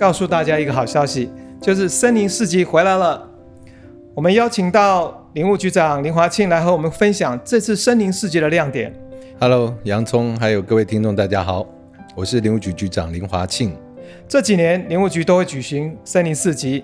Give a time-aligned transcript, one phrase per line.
[0.00, 1.30] 告诉大家一个好消息，
[1.60, 3.22] 就是森林市集回来了。
[4.14, 8.90] 我们邀请到林务局长林华庆来和我们分享这次森林市集的亮点。
[9.38, 11.66] Hello，洋葱，还有各位听众，大家好，
[12.14, 13.76] 我是林务局局长林华庆。
[14.26, 16.82] 这几年林务局都会举行森林市集，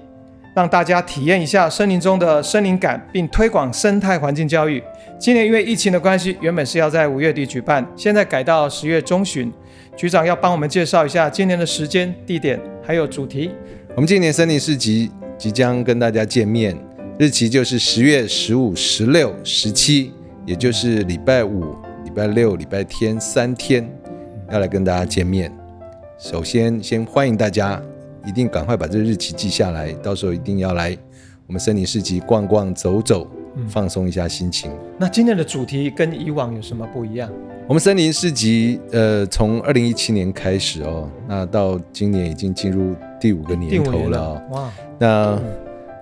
[0.54, 4.82] 让大家体验一下森林中的森林感，并推广生态环境教育。
[5.18, 9.50] 今年因为疫情的关系，原本是要在五月底举办，现在改到十月中旬。
[9.96, 13.50] 局长要帮我们介绍一下今年的时间、地点还有主题。
[13.94, 16.76] 我们今年森林市集即将跟大家见面，
[17.18, 20.12] 日期就是十月十五、十六、十七，
[20.44, 21.74] 也就是礼拜五、
[22.04, 23.90] 礼拜六、礼拜天三天，
[24.50, 25.50] 要来跟大家见面。
[26.18, 27.82] 首先，先欢迎大家，
[28.26, 30.94] 一定赶快把这个日期记下来，到时候一定要来
[31.46, 33.26] 我们森林市集逛逛、走走，
[33.68, 34.70] 放松一下心情。
[34.98, 37.30] 那今天的主题跟以往有什么不一样？
[37.68, 44.42] 我们森林市集，呃，从二零一七年开始哦，那到今年已经进入第五个年头了、哦。
[44.52, 45.42] 哇，那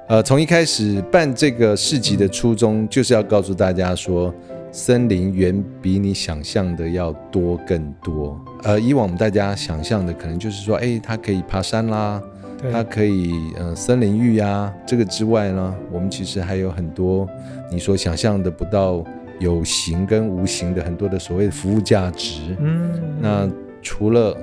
[0.09, 4.35] 呃，从一开始办这个市集的初衷，就是要告诉大家说，
[4.71, 8.39] 森林远比你想象的要多更多。
[8.65, 12.34] 呃，以往我们大家想象的可能就是说，哎，它可以爬山啦，对
[12.73, 17.29] 它可以呃森林浴呀、这个之外呢，我们其实还有很多
[17.71, 19.05] 你所想象的不到
[19.41, 22.57] 有形跟无形的很多的所谓的服务价值。
[22.61, 23.51] 嗯，那
[23.83, 24.37] 除了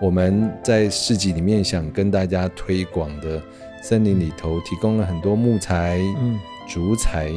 [0.00, 3.42] 我们在市集里面想跟大家推广的
[3.82, 7.30] 森林里头提供了很多木材、嗯，竹材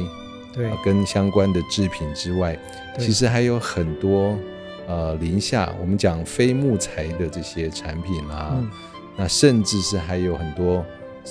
[0.54, 0.68] 对。
[0.70, 2.56] 啊，跟相关的制品之外，
[2.98, 4.38] 其实还有很多
[4.86, 8.70] 呃林下我们讲非木材的这些产品啊，嗯
[9.16, 10.84] 那甚至是还有很多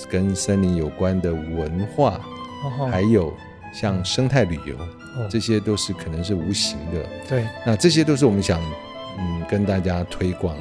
[0.08, 2.20] 跟森林有关的文化，
[2.64, 3.32] 哦还有
[3.72, 7.06] 像生态旅游，哦这些都是可能是无形的。
[7.28, 8.60] 对，那这些都是我们想
[9.18, 10.56] 嗯跟大家推广、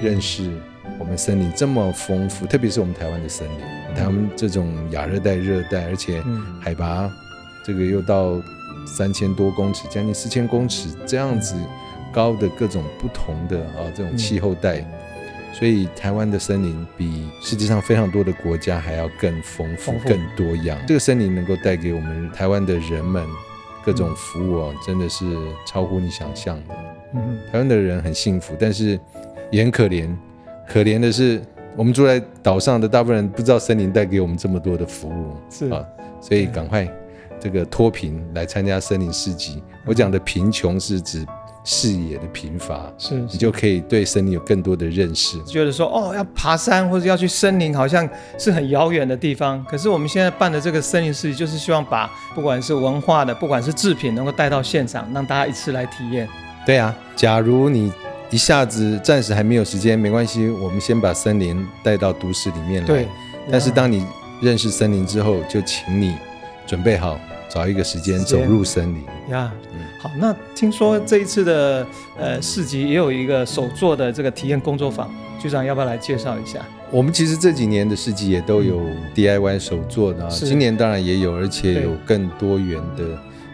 [0.00, 0.50] 认识
[0.98, 7.10] 我们森林这么丰富，特别是我们台湾的森林，台湾这种亚热带、热带，而且嗯海拔
[7.64, 8.32] 这个又到
[8.86, 11.54] 三千多公尺，将近四千公尺这样子
[12.12, 14.84] 高的各种不同的啊这种气候带。
[15.56, 20.76] 所以台湾的森林比世界上非常多的国家还要更丰富、更多样。
[20.86, 23.24] 这个森林能够带给我们台湾的人们
[23.84, 25.24] 各种服务哦，真的是
[25.64, 26.74] 超乎你想象的。
[27.14, 28.98] 嗯台湾的人很幸福，但是
[29.52, 30.12] 也很可怜。
[30.66, 31.40] 可怜的是，
[31.76, 35.84] 我们住在岛上的大部分人不知道森林带给我们这么多的服务是啊，
[36.20, 36.88] 所以赶快
[37.38, 39.62] 这个脱贫来参加森林市集。
[39.86, 41.24] 我讲的贫穷是指
[41.64, 45.42] 视野的贫乏，是你就可以对森林有更多的认识。
[45.44, 48.08] 觉得说哦，要爬山或者要去森林，好像
[48.38, 49.64] 是很遥远的地方。
[49.64, 56.28] 可是我们现在办的这个森林市集，就是希望把不管是文化的，不管是制品，能够带到现场，让大家一次来体验。
[56.66, 57.90] 对啊，假如你
[58.30, 62.86] 一下子暂时还没有时间，没关系，我们先把森林带到都市里面来。
[62.86, 63.08] 对，
[63.50, 64.04] 但是当你
[64.42, 66.14] 认识森林之后，就请你
[66.66, 69.02] 准备好，找一个时间走入森林。
[69.30, 69.52] 呀，
[70.00, 71.86] 好，那听说这一次的
[72.18, 75.10] 呃市集也有一个手做的这个体验工作坊，
[75.40, 76.60] 局长要不要来介绍一下？
[76.90, 78.80] 我们其实这几年的市集也都有
[79.14, 83.04] DIY 手做的、啊，今年当然也有，而且有更多元的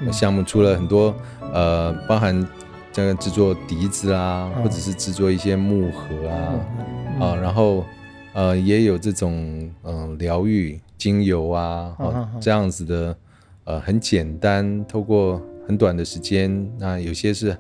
[0.01, 0.13] 嗯。
[0.13, 1.15] 项目，除了很多
[1.53, 2.47] 呃，包含
[2.93, 4.63] 这个制作笛子啊，嗯。
[4.63, 6.55] 或者是制作一些木盒啊，
[7.19, 7.85] 嗯啊，然后
[8.35, 9.71] 呃也有这种
[10.21, 13.17] 疗愈精油啊，哦嗯这样子的
[13.65, 17.57] 呃很简单，透过很短的时间，那有些是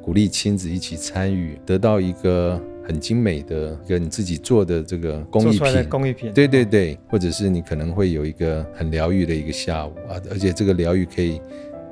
[0.00, 5.88] 鼓励亲子一起参与，得到一个很精美的一个你自己做的这个工艺品。
[5.88, 11.40] 工艺品，对对对，或者是你可能会有一个很疗愈的一个下午啊，而且这个疗愈可以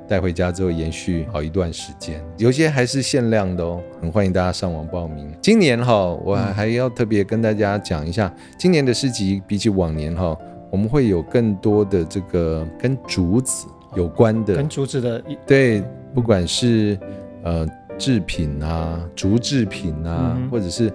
[0.09, 5.33] 带回家之后延续好一段时间，有些还是限量的哦，很欢迎大家上网报名。
[5.41, 10.37] 今年哈，我还还要特别跟大家讲一下，今年的市集比起往年哈，
[10.71, 15.83] 我们会有更多的这个跟竹子有关的跟竹子的一对，
[16.15, 16.99] 不管是
[17.43, 20.93] 呃制品啊、竹制品啊，嗯或者是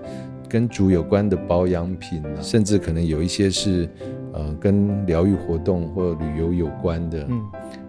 [0.48, 3.90] 跟竹有关的保养品啊，甚至可能有一些是
[4.34, 7.26] 呃跟疗愈活动或旅游有关的。
[7.30, 7.42] 嗯，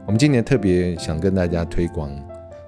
[0.08, 2.10] 我们今年特别想跟大家推广，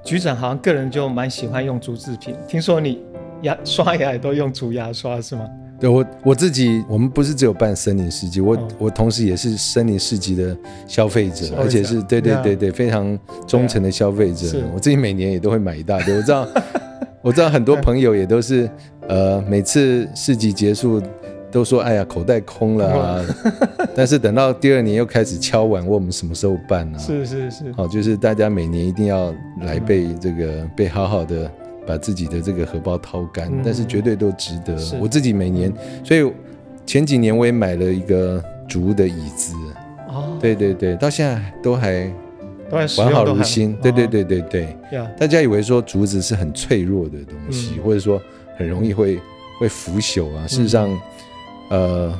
[0.04, 3.02] 局长好像个人就蛮喜欢用竹制品，听说你
[3.40, 5.48] 牙刷牙也都用竹牙刷是吗？
[5.80, 10.54] 对我我自己，我们不是只有办森林市集，我、哦我同时也是森林市集的
[10.86, 14.46] 消费者，而且是对对呀对对非常忠诚的消费者。
[14.46, 16.46] 是我自己每年也都会买一大堆，我知道
[17.24, 18.68] 我知道很多朋友也都是
[19.08, 21.02] 呃每次市集结束
[21.50, 23.24] 都说哎呀口袋空了啊，
[23.94, 26.98] 但是等到第二年又开始敲碗问我们什么时候办啊。
[26.98, 31.50] 是是是，好，就是大家每年一定要来被这个被好好的
[31.86, 33.62] 把自己的这个荷包掏干，嗯。
[33.64, 34.76] 但是绝对都值得。
[35.00, 35.72] 我自己每年，
[36.04, 36.32] 所以
[36.86, 39.54] 前几年我也买了一个竹的椅子，
[40.08, 42.08] 哦，对对对，到现在都还
[42.70, 43.74] 完好如新。
[43.82, 44.08] 对对哦。
[44.08, 44.76] 对对对，
[45.18, 47.82] 大家以为说竹子是很脆弱的东西，嗯。
[47.82, 48.20] 或者说
[48.56, 49.20] 很容易会
[49.58, 50.46] 会腐朽啊。
[50.46, 50.88] 事实上，
[51.70, 52.12] 呃，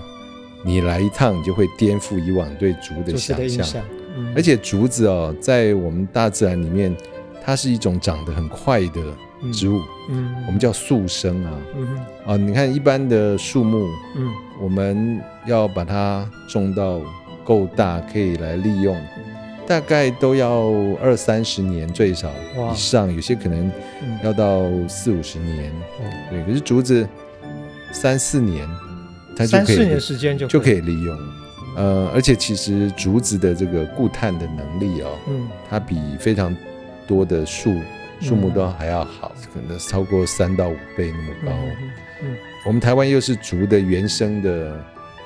[0.65, 3.85] 你来一趟，你就会颠覆以往对竹的想象。
[4.35, 6.95] 而且竹子哦，在我们大自然里面，
[7.45, 9.01] 它是一种长得很快的
[9.53, 9.81] 植物，
[10.11, 11.53] 嗯，我们叫速生啊。
[12.27, 13.87] 啊，你看一般的树木，
[14.17, 14.29] 嗯。
[14.61, 17.01] 我们要把它种到
[17.43, 18.95] 够大，可以来利用，
[19.67, 20.71] 大概都要
[21.03, 22.29] 二三十年最少
[22.71, 25.73] 以上，有些可能嗯，要到四五十年。
[25.73, 26.05] 哦。
[26.29, 27.09] 对，可是竹子
[27.91, 28.69] 三四年，
[29.41, 31.19] 它就三四年时间就就可以，利用。
[31.77, 36.55] 呃，而且其实竹子的这个固碳的能力哦，嗯它比非常
[37.07, 37.75] 多的树
[38.21, 41.53] 树木都还要好，可能超过三到五倍那么高。
[41.53, 41.91] 嗯
[42.25, 44.79] 嗯我们台湾又是竹的原生的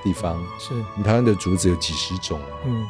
[0.05, 2.85] 地方，是，我们台湾的竹子有几十种，嗯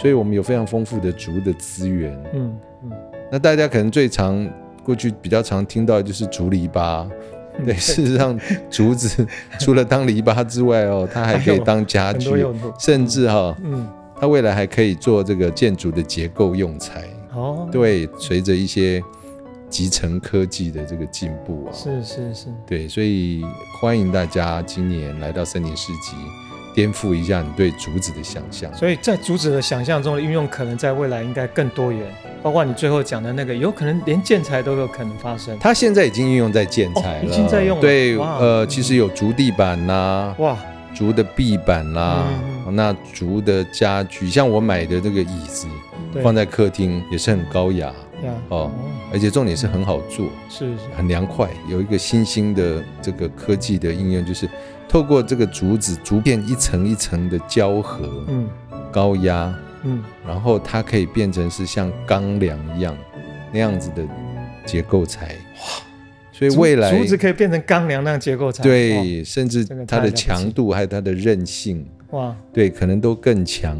[0.00, 2.12] 所以我们有非常丰富的竹的资源。
[2.32, 2.90] 嗯嗯，
[3.30, 4.50] 那大家可能最常
[4.82, 7.10] 过去比较常听到的就是竹篱笆，嗯
[7.64, 8.38] 对， 事实上
[8.70, 9.26] 竹子
[9.60, 12.44] 除了当篱笆之外哦，它还可以当家具，
[12.78, 13.86] 甚至哈、嗯，
[14.18, 17.04] 它未来还可以做这个建筑的结构用材。
[17.34, 19.02] 哦，，对，随着一些
[19.68, 23.44] 集成科技的这个进步啊，是是是，对，所以
[23.80, 26.12] 欢迎大家今年来到森林市集，
[26.74, 28.74] 颠覆一下你对竹子的想象。
[28.74, 32.12] 所以在竹子的想象中的运用，可能在未来应该更多元，
[32.42, 35.56] 包括你最后讲的那个，有可能连建材都有可能发生。
[35.58, 37.80] 它现在已经运用在建材了，哦已经在用了。
[37.80, 40.58] 对，呃，其实有竹地板呐、哇，
[40.94, 45.68] 竹的壁板啦、嗯那竹的家具，像我买的这个椅子，
[46.22, 47.88] 放在客厅也是很高雅
[48.22, 48.32] 呀。
[48.48, 48.72] 哦，
[49.12, 51.46] 而且重点是很好做，是是，很凉快。
[51.68, 54.48] 有一个新兴的这个科技的应用，就是
[54.94, 58.48] 透过这个竹子竹片一层一层的胶合、嗯。
[58.92, 59.52] 高压，
[59.82, 62.96] 嗯，然后它可以变成是像钢梁一样
[63.52, 64.06] 那样子的
[64.64, 65.34] 结构材。
[65.56, 65.82] 哇。
[66.30, 73.76] 所以未来竹子可以变成钢梁那样结构材，对，甚至它的强度还有它的韧性，哇，哇，对，可能都更强。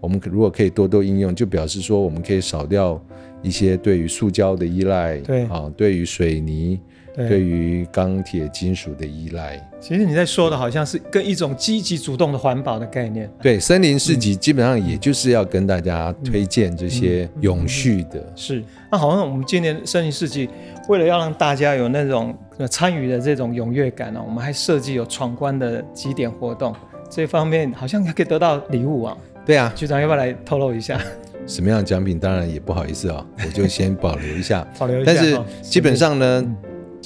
[0.00, 3.00] 我们可如果可以多多应用，就表示说我们可以少掉
[3.40, 5.44] 一些对于塑胶的依赖，对。
[5.44, 6.80] 啊，对于水泥、
[7.16, 9.58] 对对于钢铁、金属的依赖。
[9.80, 18.62] 其实你在说的好像是跟一种积极主动的环保的概念，对，森林市嗯集基本上也就是要跟大家推荐这些永续的，是。
[18.90, 20.48] 那好像我们今年森林市集，
[20.88, 26.74] 为了要让大家有那种呃参与的这种踊跃感呢、我们还设计有闯关的几点活动，
[27.10, 29.16] 这方面好像还可以得到礼物啊。
[29.44, 31.00] 对啊，局长要不要来透露一下？
[31.46, 34.66] 什么样的奖品当然也不好意思啊、我就先保留一下。
[34.76, 36.56] 保留一下但是基本上呢，嗯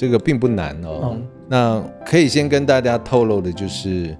[0.01, 1.11] 这个并不难哦。
[1.13, 1.27] 嗯。
[1.47, 4.17] 那可以先跟大家透露的就是，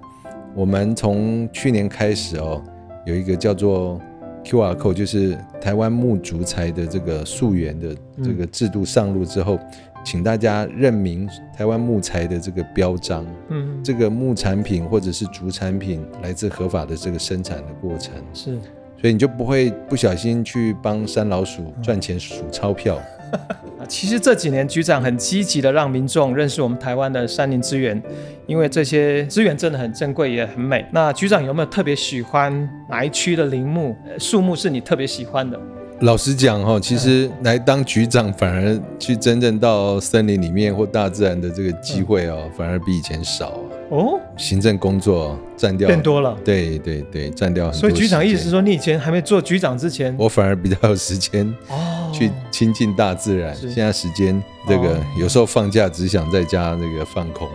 [0.54, 2.62] 我们从去年开始哦，
[3.04, 4.00] 有一个叫做
[4.44, 9.58] QR code，就是台湾木竹材的这个溯源的这个制度上路之后，
[10.04, 18.56] 请大家认明台湾木材的这个标章，嗯，这个木产品或者是竹产品来自合法的这个生产的过程，是。
[19.00, 23.00] 所以你就不会不小心去帮山老鼠赚钱数钞票。
[23.88, 28.00] 其实这几年局长很积极的让民众认识我们台湾的山林资源，
[28.46, 30.84] 因为这些资源真的很珍贵也很美。
[30.92, 35.60] 那局长有没有特别喜欢哪一区的林木、树木是你特别喜欢的？
[36.02, 43.62] 老实讲哈，其实来当局长反而去真正到森林里面或大自然的这个机会哦，反而比以前少啊。
[43.90, 46.36] 哦，行政工作占掉变多了。
[46.44, 47.80] 对对对，占掉很多。
[47.80, 53.54] 所以局长意思是，说，你以前还没做局长之前，我反而比较有时间哦，去亲近大自然。
[53.54, 57.48] 是现在时间这个哦有时候放假只想在家那个放空。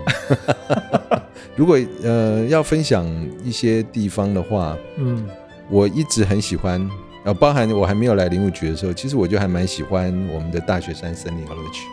[1.57, 3.05] 如果呃要分享
[3.43, 5.27] 一些地方的话，嗯
[5.69, 6.89] 我一直很喜欢，
[7.27, 11.83] 呃，包含我还没有来林务局的时候，其实我就还蛮喜欢我们的大雪山森林游乐区。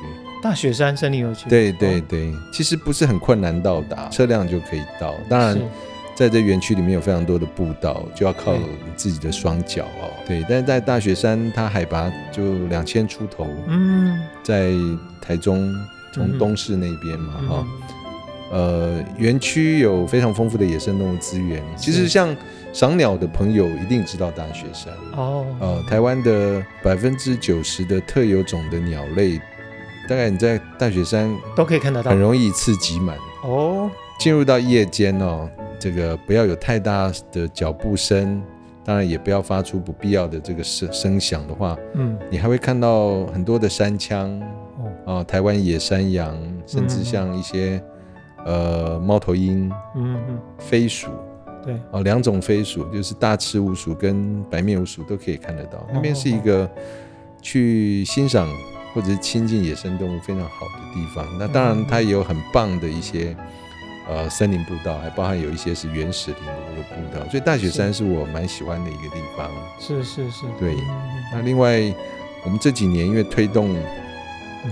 [0.40, 5.12] 大雪山森林游区，对对哦对，其实不是很困难到达，车辆就可以到。
[5.28, 5.58] 当然，
[6.14, 8.62] 在这园区里面有非常多的步道，就要靠你
[8.94, 10.08] 自己的双脚哦。
[10.24, 14.70] 对，但是在大雪山，它海拔就两千出头，嗯，在
[15.20, 17.66] 台中嗯从哼东市那边嘛，嗯哈、
[18.52, 21.60] 呃，园区有非常丰富的野生动物资源。
[21.76, 22.36] 其实像
[22.74, 24.92] 赏鸟的朋友一定知道大雪山。
[25.16, 29.38] 哦，呃，台湾的百分之九十的特有种的鸟类，
[30.08, 32.18] 大概你在大雪山都可以看得到很。
[32.18, 33.16] 容易一次挤满。
[33.44, 33.88] 哦，
[34.18, 38.42] 进入到夜间哦，这个不要有太大的脚步声，
[38.84, 44.42] 当然也不要发出不必要的这个声声响的话，嗯，你还会看到很多的山羌
[45.06, 47.80] 哦，啊、台湾野山羊，甚至嗯像一些
[48.44, 51.10] 呃猫头鹰、嗯嗯，飞鼠
[51.64, 55.86] 对，哦，两种飞鼠，就是大赤鼯鼠跟白面鼯鼠都可以看得到。
[55.92, 56.70] 那边是一个
[57.40, 58.48] 去欣赏
[58.94, 61.26] 或者是亲近野生动物非常好的地方。
[61.38, 63.34] 那当然，它也有很棒的一些
[64.08, 67.28] 呃森林步道，还包含有一些是原始林的那个步道。
[67.30, 69.50] 所以大雪山是我蛮喜欢的一个地方。
[69.80, 71.80] 是是是，对嗯那另外，
[72.44, 73.74] 我们这几年因为推动
[74.64, 74.70] 嗯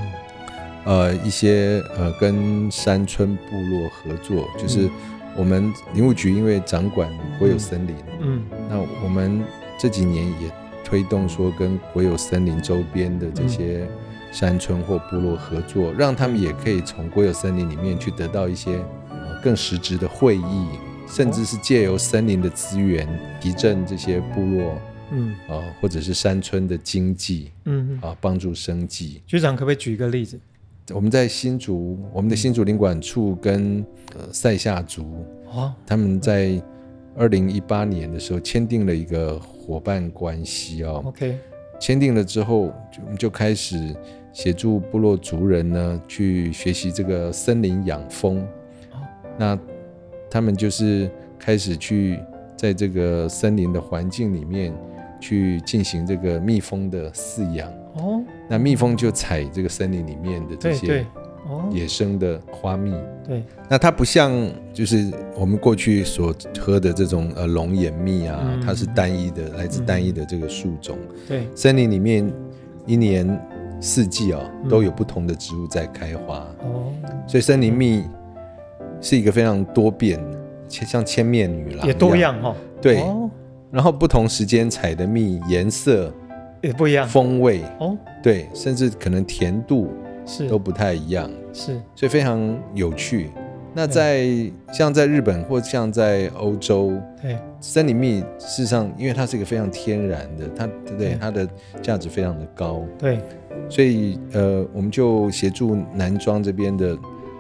[0.85, 4.91] 呃一些呃跟山村部落合作，就是嗯
[5.37, 9.43] 我们林务局因为掌管国有森林，嗯那我们
[9.79, 10.51] 这几年也
[10.85, 13.89] 推动说跟国有森林周边的这些
[14.31, 18.77] 山村或部落合作，让他们也可以从国有森林里面去得到一些
[19.11, 20.67] 呃更实质的会议，
[21.09, 23.09] 甚至是借由森林的资源
[23.41, 24.79] 提振这些部落
[25.11, 29.21] 嗯啊、呃或者是山村的经济嗯嗯，啊、帮助生计。
[29.27, 30.39] 局长可不可以举一个例子？
[30.91, 33.85] 我们在新竹，我们的新竹领馆处跟
[34.17, 36.61] 呃塞夏族哦，他们在
[37.17, 41.03] 二零一八年的时候签订了一个伙伴关系哦。
[41.07, 41.39] OK，
[41.79, 43.95] 签订了之后，就我们就开始
[44.33, 48.41] 协助部落族人呢去学习这个森林养蜂。
[48.93, 48.99] 哦
[49.39, 49.59] 那
[50.31, 52.19] 他们就是开始去
[52.57, 54.75] 在这个森林的环境里面
[55.21, 57.71] 去进行这个蜜蜂的饲养。
[57.95, 61.07] 哦，那蜜蜂就采这个森林里面的这些，
[61.49, 62.95] 哦，野生的花蜜。
[63.27, 64.33] 对，那它不像
[64.73, 68.61] 就是我们过去所喝的这种呃龙眼蜜啊，嗯。
[68.61, 70.99] 它是单一的，来自单一的这个树种。
[71.29, 72.31] 对，森林里面
[72.87, 73.41] 一年
[73.81, 76.93] 四季啊嗯都有不同的植物在开花，哦，
[77.27, 78.05] 所以森林蜜
[79.01, 80.21] 是一个非常多变，
[80.69, 83.29] 切像千面女郎也多一样哈，对，哦，
[83.71, 86.13] 然后不同时间采的蜜颜色、
[86.63, 89.91] 也不一样，风味，哦，对，甚至可能甜度
[90.25, 90.49] 是。
[90.49, 91.31] 都不太一样。
[91.53, 93.31] 是，所以非常有趣。
[93.75, 94.27] 那在
[94.73, 101.19] 像在日本或像在欧洲，对，森林蜜事实上，因为它是一个非常天然的，它对对？
[101.21, 101.49] 它的
[101.81, 103.19] 价值非常的高，对，
[103.69, 106.97] 所以呃，我们就协助南庄这边的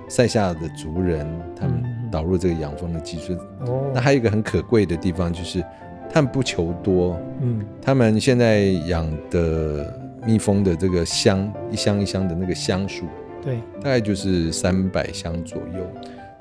[0.08, 1.26] 塞夏的族人，
[1.58, 1.98] 他们嗯。
[2.12, 3.32] 导入这个养蜂的技术。
[3.66, 5.64] 哦，那还有一个很可贵的地方，就是
[6.12, 9.92] 他们不求多，嗯，他们现在养的
[10.26, 13.06] 蜜蜂的这个箱一箱一箱的那个箱数，
[13.42, 15.90] 对，大概就是三百箱左右。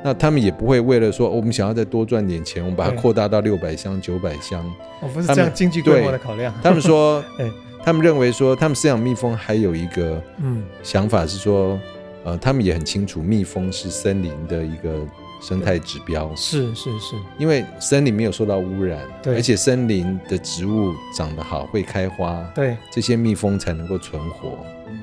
[0.03, 2.99] 那他们也不会为了说、哦我们想要再多赚点钱，我们把它对。
[2.99, 4.59] 扩大到六百箱、九百箱。
[4.99, 7.49] 哦，不是这样经济规模的考量，他们说 哎，
[7.83, 11.79] 他们认为说，他们饲养蜜蜂还有一个嗯，想法是说，
[12.23, 15.05] 呃，他们也很清楚，蜜蜂是森林的一个
[15.41, 19.35] 生态指标，是是是，因为森林没有受到污染，对。
[19.35, 24.57] 而且森林的植物长得好，会开花，对，这些蜜蜂才能够存活。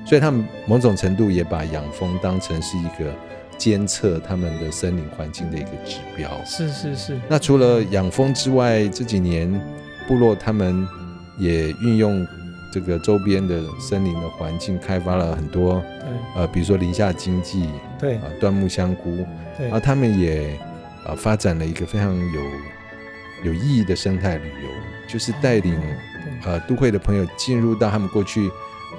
[0.07, 3.13] 所以他们某种程度也把养蜂当成是一个
[3.59, 6.31] 监测他们的森林环境的一个指标。
[6.45, 9.53] 是是是，那除了养蜂之外，这几年
[10.07, 10.87] 部落他们
[11.37, 12.27] 也运用
[12.73, 15.83] 这个周边的森林的环境，开发了很多
[16.35, 18.17] 呃，比如说林下经济对。
[18.17, 19.25] 啊、椴木香菇，
[19.57, 19.71] 对。
[19.71, 20.59] 啊，他们也
[21.07, 22.43] 呃发展了一个非常有
[23.45, 24.69] 有意义的生态旅游，
[25.09, 25.89] 就是带领对。
[26.45, 28.51] 呃都会的朋友进入到他们过去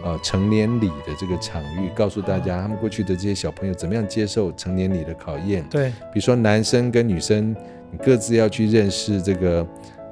[0.03, 5.63] 呃成年礼的这个场域，告诉大家他们过去的这些小朋友怎么样接受成年礼的考验。
[5.69, 5.89] 对。
[6.11, 7.55] 比如说男生跟女生，
[7.91, 9.65] 你各自要去认识这个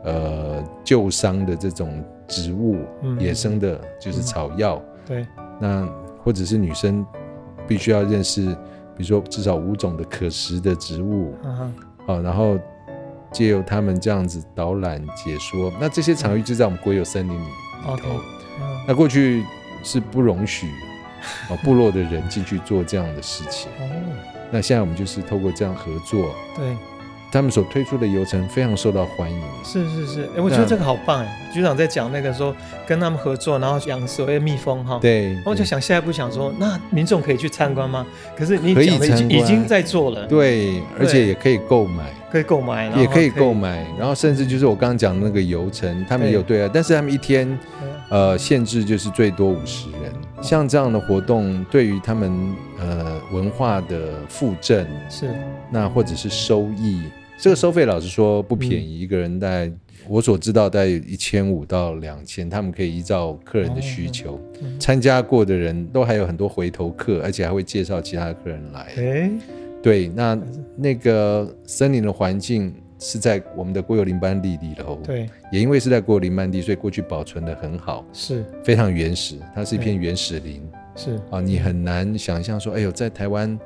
[0.08, 3.20] 呃旧伤的这种植物，嗯。
[3.20, 4.82] 野生的就是草药。
[5.06, 5.28] 对。
[5.60, 5.88] 那
[6.24, 7.06] 或者是女生
[7.68, 8.46] 必须要认识，
[8.96, 11.34] 比如说至少五种的可食的植物，
[12.08, 12.58] 啊然后
[13.32, 17.50] 借由他们这样子导览解说，那这些场域就在我们国有森林里
[17.84, 18.10] 头。
[18.60, 18.64] 嗯。
[18.88, 19.44] 那过去
[19.84, 20.68] 是不容许
[21.50, 23.84] 哦部落的人进去做这样的事情，哦，
[24.52, 26.76] 那现在我们就是透过这样合作，对，
[27.32, 29.42] 他们所推出的游程非常受到欢迎。
[29.64, 32.56] 是是是，哎，我觉得那这个好棒哎，局长在讲那个说
[32.88, 38.06] 跟他们合作，然后养所谓的蜜蜂哈，对，我就想下一步想说，那民众可以去参观吗？
[38.36, 42.06] 可是你已经已经在做了，对，而且也可以购买。
[42.30, 47.48] 可以购买，然后也可以购买，然后甚至就是我刚刚讲的那个游程，他们也有对啊，但是他们一天
[47.80, 50.14] 对呃限制就是最多五十人。
[50.42, 52.32] 像这样的活动，对于他们
[52.80, 55.30] 呃文化的附赠，是
[55.72, 57.02] 那或者是收益，
[57.40, 59.72] 这个收费老实说不便宜，一个人大概
[60.08, 68.94] 我所知道大概一千五到两千，他们可以依照客人的需求，嗯参加过的人都还有很多回头客，而且还会介绍其他客人来。
[68.96, 69.32] 哎，
[69.82, 70.40] 对，那
[70.76, 83.58] 那个森林的环境是在我们的国有林班地里头，，对，也因为是在国有林班地，所以过去保存的很好，是非常原始，它是一片原始林是，啊，你很难想象说，哎呦，在台湾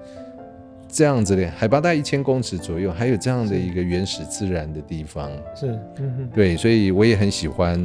[0.89, 5.31] 这样子的，海拔大概一千公尺左右，还有这样的一个原始自然的地方。
[5.55, 5.67] 是，
[5.99, 6.29] 嗯哼。
[6.33, 7.79] 对，所以我也很喜欢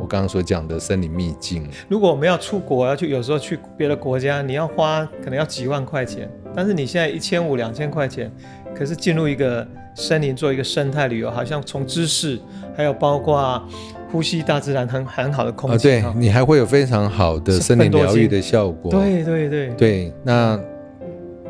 [0.00, 1.64] 我刚刚所讲的森林秘境。
[1.88, 8.28] 如果我们要出国，要去，有时候去别的国家，你要花可能要几万块钱，但是你现在一千五、两千块钱，
[8.74, 12.38] 可是进入一个森林做一个生态旅游，好像从知识，
[12.76, 13.62] 还有包括
[14.10, 15.90] 呼吸大自然很很好的空气。
[16.00, 18.90] 啊，对你还会有非常好的森林疗愈的效果。
[18.90, 20.58] 对对对对，那。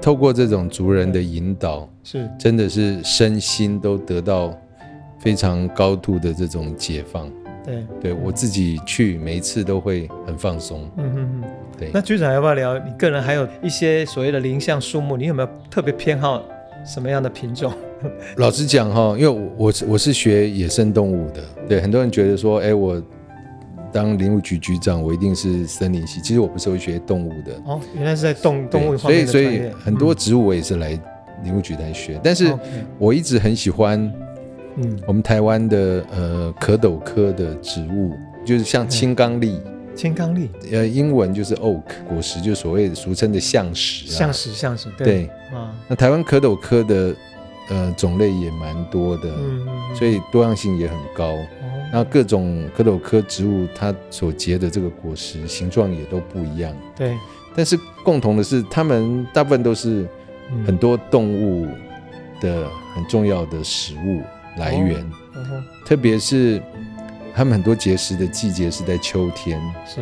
[0.00, 4.52] 透过这种族人的引导，是真的是身心都得到
[5.20, 7.30] 非常高度的这种解放。
[7.64, 10.90] 对，对我自己去每一次都会很放松。
[10.96, 11.50] 嗯嗯嗯。
[11.78, 12.76] 对，那局长要不要聊？
[12.80, 16.42] 你个人还有一些所谓的林相树木，你有没有特别偏好
[16.84, 17.72] 什么样的品种？
[18.36, 23.02] 老实讲哈，因为我我我是学野生动物的，对很多人觉得说，哎我。
[23.94, 26.18] 当林务局局长，我一定是森林系。
[26.22, 30.98] 其实我不是会学动物的哦，原来是在动动物所以所以很多植物我也是来
[31.44, 32.18] 林务局来学。
[32.24, 32.50] 但是
[32.98, 34.10] 我一直很喜欢，
[34.76, 38.14] 嗯，我们台湾的呃壳斗科的植物，
[38.46, 39.60] 就是像青冈栎。
[39.94, 44.06] 青冈栎，呃，英文就是 oak，果实就所谓俗称的橡实。
[44.06, 45.26] 橡石，橡石，对。
[45.52, 47.14] 啊，那台湾蝌蚪科的
[47.68, 51.36] 呃种类也蛮多的，嗯，所以多样性也很高。
[51.92, 56.74] 那各种蝌蚪科植物，它所结的这个果实形状也都不一样。
[56.96, 57.14] 对，
[57.54, 60.08] 但是共同的是，它们大部分都是
[60.66, 61.66] 很多动物
[62.40, 64.22] 的很重要的食物
[64.56, 65.04] 来源。
[65.84, 66.62] 特别是
[67.34, 69.60] 它们很多结食的季节是在秋天。
[69.86, 70.00] 是。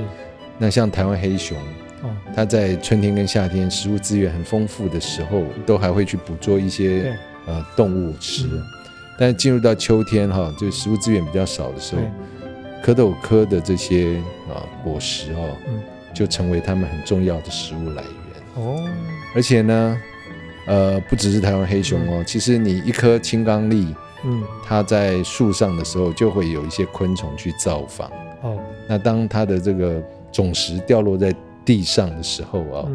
[0.58, 1.56] 那像台湾黑熊，
[2.02, 8.48] 哦它在春天跟夏天食物资源很丰富的时候，都还会去捕捉一些呃动物吃。
[9.18, 12.02] 但进入到秋天哈，就食物资源比较少的时候，
[12.82, 14.16] 蝌蚪科的这些
[14.48, 15.56] 啊果实哦，
[16.14, 18.88] 就成为他们很重要的食物来源哦。
[19.34, 20.00] 而且呢，
[20.66, 28.10] 呃，不只是台湾黑熊哦，其实你一颗青冈栎，嗯，它在树上的时候，就会有一些昆虫去造访。
[28.42, 28.58] 哦。
[28.88, 30.02] 那当它的这个
[30.32, 32.88] 种实掉落在地上的时候啊，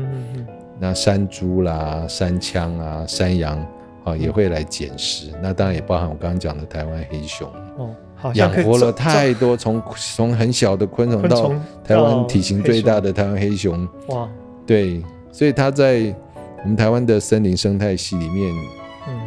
[0.79, 3.65] 那山猪啦、山羌啊、山羊。
[4.05, 7.51] 啊，也会来捡食，那当然也包含我刚刚讲的台湾黑熊。
[7.75, 7.89] 哦，
[8.35, 11.51] 养活了太多，从从很小的昆虫到
[11.83, 13.83] 台湾体型最大的台湾黑熊。
[14.09, 14.29] 哇，
[14.63, 16.15] 对，所以它在
[16.61, 18.53] 我们台湾的森林生态系里面。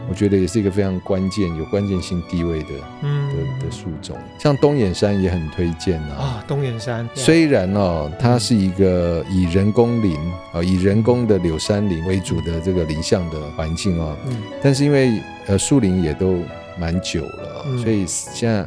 [0.09, 2.68] 我觉得也是一个非常关键、有关键性地位的，
[3.03, 3.29] 嗯。
[3.29, 6.16] 的的树种，像东眼山也很推荐啊。
[6.18, 10.16] 啊，东眼山虽然哦，它是一个以人工林
[10.53, 16.38] 啊，以人工的柳杉林为主的这个林相的环境哦，嗯，但是因为呃树林也都
[16.81, 18.66] 蛮久了，所以现在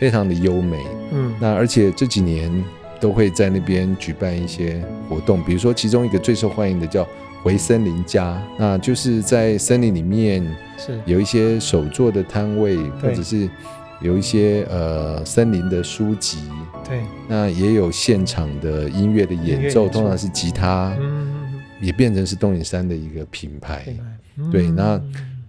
[0.00, 2.52] 非常的优美，嗯，那而且这几年
[2.98, 7.06] 都会在那边举办一些活动，比如说其中一个最受欢迎的叫。
[7.42, 10.44] 回森林家，那就是在森林里面
[10.78, 11.00] 是。
[11.06, 13.48] 有一些手作的摊位，或者是
[14.00, 16.38] 有一些呃森林的书籍，
[16.86, 20.96] 对，那也有现场的音乐的演奏，通常是吉他，
[21.80, 23.84] 也变成是东影山的一个品牌，
[24.52, 25.00] 对，那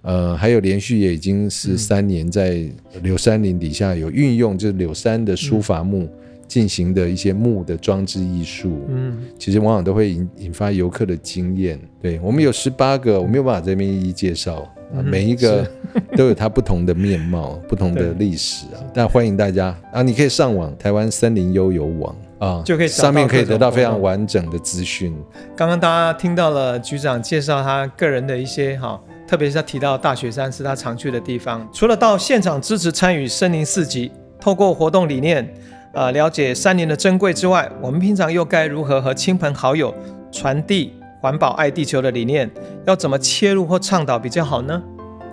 [0.01, 2.65] 呃还有连续也已经是三年在
[3.03, 6.09] 柳山林底下有运用，就是柳山的书法木。
[6.51, 11.79] 进行的一些木的装置艺术，嗯，其实往往都会引引发游客的经验。
[12.01, 14.69] 对我们有十八个，我没有办法这边一一介绍，
[15.01, 15.65] 每一个
[16.17, 18.83] 都有它不同的面貌、 不同的历史啊。
[18.93, 25.15] 但欢迎大家啊，你可以上网台湾森林悠游网啊，就可以上面可以得到非常完整的资讯。
[25.55, 31.65] 刚刚大家听到了局长介绍他个人的一些哈，特别是他提到大雪山是他常去的地方。
[31.71, 35.49] 除了到现场支持参与森林四级，透过活动理念。
[35.93, 39.93] 呃，了解山林的珍贵之外，我们平常又该如何和亲朋好友
[40.31, 42.49] 传递环保、爱地球的理念？
[42.85, 44.81] 要怎么切入或倡导比较好呢？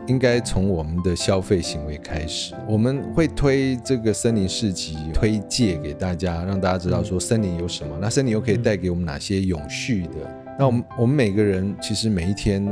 [0.09, 2.55] 应该从我们的消费行为开始。
[2.67, 10.15] 我们会推这个森林市集，推介给大家，让大家知道说森林有什么，那森林又可以带给我们哪些永续的？
[10.59, 12.67] 那我们我们每个人其实每一天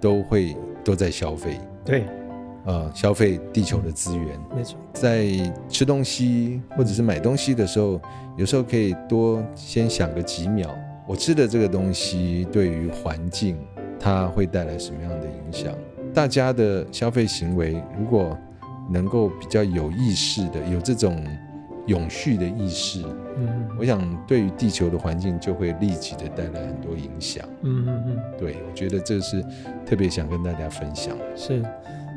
[0.00, 1.58] 都会都在消费。
[1.84, 2.04] 对。
[2.64, 5.26] 呃，消费地球的资源，没错，在
[5.68, 8.00] 吃东西或者是买东西的时候，
[8.36, 10.70] 有时候可以多先想个几秒，
[11.06, 13.58] 我吃的这个东西对于环境
[13.98, 15.74] 它会带来什么样的影响？
[16.14, 18.38] 大家的消费行为如果
[18.90, 21.24] 能够比较有意识的，有这种
[21.86, 23.02] 永续的意识，
[23.38, 27.44] 嗯，我想对于地球的环境就会立即的带来很多影响。
[27.62, 29.44] 嗯嗯嗯，对，我觉得这是
[29.84, 31.16] 特别想跟大家分享。
[31.34, 31.60] 是。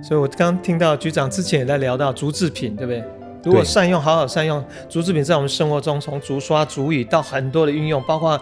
[0.07, 3.03] 所以，我刚听到局长之前也在聊到竹制品，对不对？
[3.43, 8.39] 如果善用，好好善用竹制品，在我们生活中，从竹刷、竹椅到很多的运用，包括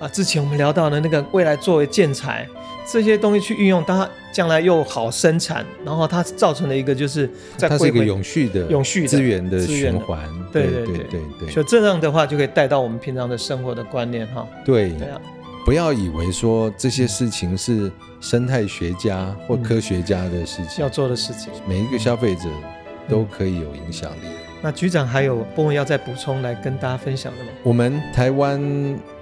[0.00, 2.44] 啊，之前我们聊到的那个未来作为建材，
[2.84, 10.28] 这些东西去运用，它将来又好生产，然后它造成了一个就是在它是一个永续的、永续资源的循环。
[10.52, 14.44] 对对对对对所以这样的话就可以带到我们平常的生活的观念哈。
[14.64, 15.20] 对对啊，
[15.64, 21.50] 不要以为说这些事情是生态学家或嗯科学家的事情要，做的事情。
[21.66, 22.42] 每一个消费者
[23.08, 24.26] 都可以有影响力。
[24.60, 27.50] 那局长还有部分要再补充来跟大家分享的吗？
[27.62, 28.60] 我们台湾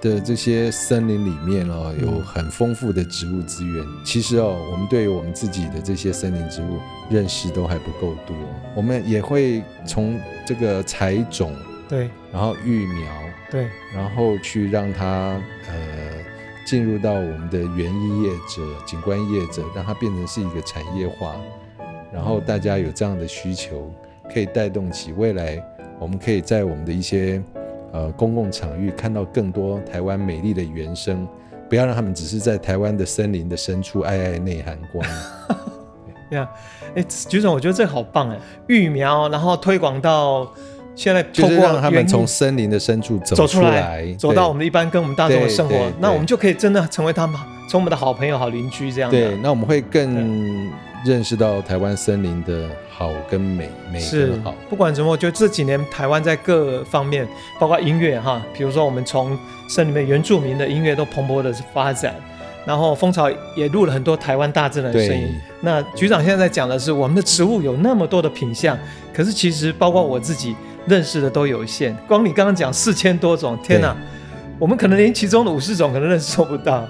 [0.01, 3.85] 的这些森林里面哦，嗯有很丰富的植物资源。
[4.05, 6.79] 其实哦，我们对于我们自己的这些森林植物
[7.09, 8.37] 认识都还不够多。
[8.75, 11.55] 我们也会从这个采种，
[11.89, 13.13] 对然后育苗，
[13.51, 16.12] 对，然后去让它呃
[16.65, 21.37] 进入到我们的园艺业者、景观业者，让它变成是一个产业化，
[22.13, 23.93] 然后大家有这样的需求，
[24.33, 25.63] 可以带动起未来，
[25.99, 27.43] 我们可以在我们的一些
[27.93, 31.27] 呃公共场域看到更多台湾美丽的原生，
[31.69, 35.07] 不要让他们只是在台湾的森林的深处爱爱内涵光。
[36.31, 36.49] 呀，
[36.95, 40.51] 哎，局长，我觉得这好棒哎，育苗，然后推广到
[40.95, 49.19] 现在，就是透过让他们从森林的深处走走出来来，，走到我们一般跟我们大众的生活那我们就可以真的成为他们，从我们的好朋友、好邻居这样的。
[49.19, 50.71] 对，那我们会更
[51.05, 54.55] 认识到台湾森林的好跟美，美是跟好。
[54.69, 57.27] 不管怎么，我觉得这几年台湾在各方面，
[57.59, 59.37] 包括音乐哈，比如说我们从
[59.69, 62.15] 森林里面原住民的音乐都蓬勃的发展，
[62.67, 65.35] 然后蜂巢也录了很多台湾大自然的声音。
[65.63, 68.79] 那局长现在在讲的是，我们的植物有那么多的品相，
[69.13, 70.55] 可是其实包括我自己
[70.87, 71.97] 认识的都有限。
[72.07, 73.97] 光你刚刚讲四千多种，天哪，
[74.59, 76.87] 我们可能连其中的五十种可能认识不到。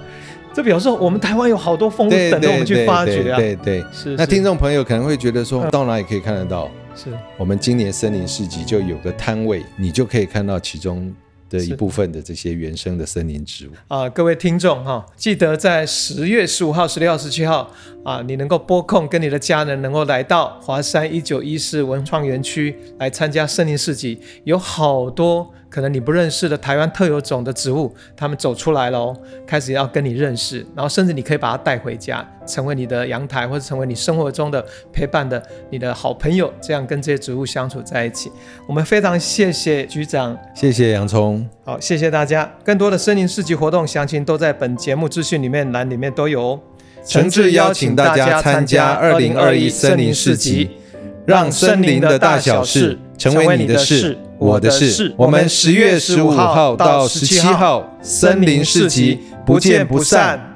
[0.54, 3.38] 这表示我们台湾有好多丰富等着我们去对发掘啊！
[3.38, 3.84] 对对对。
[3.90, 6.70] 是，那是听众朋友可能会觉得说，嗯到哪里可以看得到？
[6.94, 11.10] 是我们今年森林市集就有个摊位，你就可以看到其中
[11.52, 13.72] 的一部分的这些原生的森林植物。
[13.88, 17.70] 啊、各位听众哈，记得在十月十五号、十六号、十七号
[18.02, 38.30] 啊，你能够拨空跟你的家人能够来到华山一九一四文创园区来参加森林市集，有好多可能你不认识的台湾特有种的植物，他们走出来喽，开始要跟你认识，然后甚至你可以把它带回家，成为你的阳台或者成为你生活中的陪伴的你的好朋友，这样跟这些植物相处在一起。
[38.66, 42.52] 我们非常谢谢局长谢谢洋葱，好，谢谢大家。
[42.62, 46.60] 更多的森林市集活动详情都在本节目资讯里面栏里面都有哦。
[47.06, 50.70] 诚挚邀请大家参加二零二一森林市集，
[51.24, 52.98] 让森林的大小事
[53.30, 55.14] 成为你的事，我的事。
[55.16, 60.51] 我们十月十五号到十七号森林市集不见不散。